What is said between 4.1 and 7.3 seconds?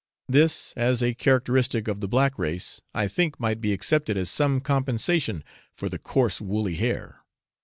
as some compensation for the coarse woolly hair.